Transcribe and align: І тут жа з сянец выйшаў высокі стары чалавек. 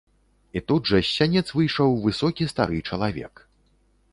І 0.59 0.61
тут 0.69 0.89
жа 0.91 1.01
з 1.03 1.11
сянец 1.17 1.43
выйшаў 1.57 1.93
высокі 2.07 2.49
стары 2.53 2.79
чалавек. 2.91 3.33